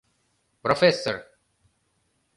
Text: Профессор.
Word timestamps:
Профессор. 0.63 1.17